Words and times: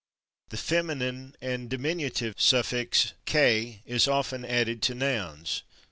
The 0.49 0.57
feminine 0.57 1.35
and 1.43 1.69
diminutive 1.69 2.33
suffix 2.39 3.13
/ 3.19 3.25
ké/ 3.27 3.81
is 3.85 4.07
often 4.07 4.43
added 4.43 4.81
to 4.81 4.95
nouns. 4.95 5.61